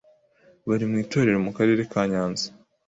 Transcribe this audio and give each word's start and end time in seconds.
bari 0.67 0.85
mu 0.89 0.95
itorero 1.03 1.37
mu 1.45 1.51
Karere 1.57 1.81
ka 1.91 2.01
Nyanza 2.11 2.45